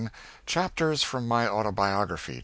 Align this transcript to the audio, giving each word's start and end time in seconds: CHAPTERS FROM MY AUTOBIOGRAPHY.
CHAPTERS 0.47 1.03
FROM 1.03 1.27
MY 1.27 1.45
AUTOBIOGRAPHY. 1.47 2.39